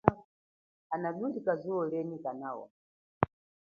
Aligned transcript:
Hanalulika 0.89 1.51
zuwo 1.61 1.83
lienyi 1.89 2.17
kanawa. 2.23 2.67